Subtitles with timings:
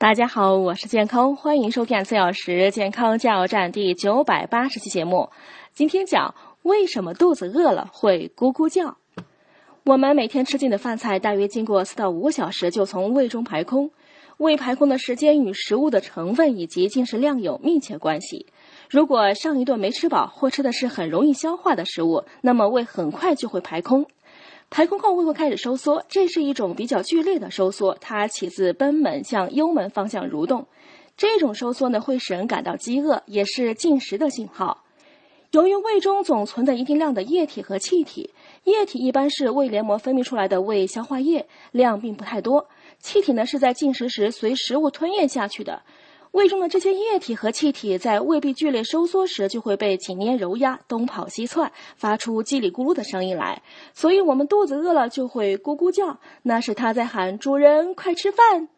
[0.00, 5.30] 大家好，我是健康，欢迎收看四小时健康加油站第九百八十期节目。
[5.74, 8.96] 今天讲为什么肚子饿了会咕咕叫。
[9.84, 13.90] 我们每天吃进的饭菜，大约经过四到五小时就从胃中排空。
[14.36, 18.46] 胃排空的时间与食物的成分以及进食量有密切关系。
[18.88, 24.06] 如果上一顿没吃饱，或吃的是很容易消化的食物，那么胃很快就会排空。
[24.70, 30.66] 排空后，胃会开始收缩，这是一种比较剧烈的收缩，它起自贲门向幽门方向蠕动。
[31.16, 34.84] 这种收缩呢，会使人感到饥饿，也是进食的信号。
[35.52, 38.30] 由于胃中总存在一定量的液体和气体，
[38.64, 42.66] 液体一般是胃黏膜分泌出来的胃消化液，量并不太多；
[43.00, 45.82] 气体呢，是在进食时随食物吞咽下去的。
[46.38, 53.60] 胃中的这些液体和气体在胃壁剧烈收缩时，就会被紧捏揉压，东跑西窜，发出叽里咕噜的声音来。
[53.92, 58.68] 所以，我们肚子饿了就会咕咕叫，那是它在喊主人快吃饭。